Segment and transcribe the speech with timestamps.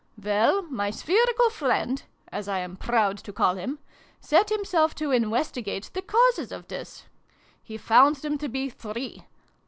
[0.19, 2.01] "Well, my spherical friend
[2.31, 3.77] (as I am proud to call him)
[4.19, 7.05] set himself to investigate the causes of this.
[7.61, 9.25] He found them to be three.